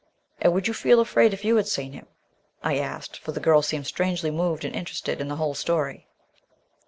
"And 0.41 0.51
would 0.53 0.67
you 0.67 0.73
feel 0.73 0.99
afraid 0.99 1.31
if 1.31 1.45
you 1.45 1.57
had 1.57 1.67
seen 1.67 1.93
him?" 1.93 2.07
I 2.63 2.79
asked, 2.79 3.19
for 3.19 3.33
the 3.33 3.39
girl 3.39 3.61
seemed 3.61 3.85
strangely 3.85 4.31
moved 4.31 4.65
and 4.65 4.75
interested 4.75 5.21
in 5.21 5.27
the 5.27 5.35
whole 5.35 5.53
story. 5.53 6.07